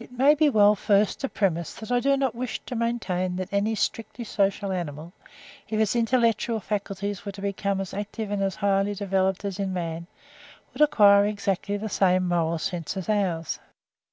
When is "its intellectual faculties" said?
5.78-7.24